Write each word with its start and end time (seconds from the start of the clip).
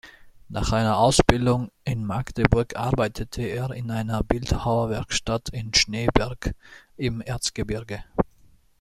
Nach 0.49 0.71
einer 0.71 0.97
Ausbildung 0.97 1.69
in 1.83 2.03
Magdeburg 2.07 2.75
arbeitete 2.75 3.43
er 3.43 3.69
in 3.69 3.91
einer 3.91 4.23
Bildhauerwerkstatt 4.23 5.49
in 5.49 5.75
"Schneeberg" 5.75 6.55
im 6.97 7.21
Erzgebirge. 7.21 8.03